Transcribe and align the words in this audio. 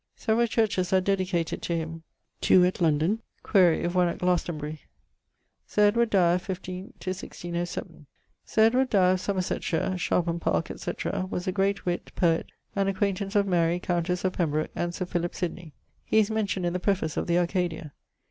Severall 0.15 0.47
churches 0.47 0.91
are 0.93 0.99
dedicated 0.99 1.61
to 1.61 1.75
him: 1.75 2.01
two 2.41 2.65
at 2.65 2.81
London: 2.81 3.21
quaere 3.43 3.71
if 3.73 3.93
one 3.93 4.07
at 4.07 4.17
Glastonbury. 4.17 4.81
=Sir 5.67 5.89
Edward 5.89 6.09
Dyer= 6.09 6.39
(15.. 6.39 6.85
1607). 6.97 8.07
Sir 8.43 8.61
Edward 8.63 8.89
Dyer, 8.89 9.11
of 9.11 9.21
Somersetshire 9.21 9.93
(Sharpham 9.99 10.39
Parke, 10.39 10.71
etc.), 10.71 11.27
was 11.29 11.45
a 11.47 11.51
great 11.51 11.85
witt, 11.85 12.11
poet, 12.15 12.49
and 12.75 12.89
acquaintance 12.89 13.35
of 13.35 13.45
Mary, 13.45 13.79
countesse 13.79 14.25
of 14.25 14.33
Pembroke, 14.33 14.71
and 14.75 14.95
Sir 14.95 15.05
Philip 15.05 15.35
Sydney. 15.35 15.71
He 16.03 16.17
is 16.17 16.31
mentioned 16.31 16.65
in 16.65 16.73
the 16.73 16.79
preface 16.79 17.15
of 17.15 17.27
the 17.27 17.37
'Arcadia.' 17.37 17.93